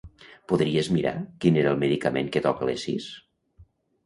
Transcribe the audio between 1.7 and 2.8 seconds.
el medicament que toca a